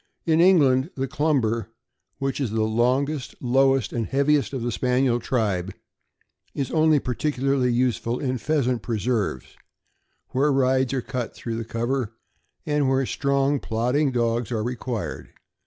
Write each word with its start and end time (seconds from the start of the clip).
In 0.25 0.41
England, 0.41 0.89
the 0.95 1.07
Clumber, 1.07 1.69
which 2.17 2.41
is 2.41 2.49
the 2.49 2.63
longest, 2.63 3.35
lowest, 3.39 3.93
and 3.93 4.07
heaviest 4.07 4.51
of 4.51 4.63
the 4.63 4.71
Spaniel 4.71 5.19
tribe, 5.19 5.75
is 6.55 6.71
only 6.71 6.97
particularly 6.99 7.71
use 7.71 7.97
ful 7.97 8.17
in 8.19 8.39
pheasant 8.39 8.81
preserves, 8.81 9.45
where 10.29 10.51
rides 10.51 10.91
are 10.95 11.03
cut 11.03 11.35
through 11.35 11.57
the 11.57 11.63
cover, 11.65 12.17
and 12.65 12.89
where 12.89 13.05
slow, 13.05 13.11
strong, 13.13 13.59
plodding 13.59 14.11
dogs 14.11 14.51
are 14.51 14.63
required. 14.63 15.33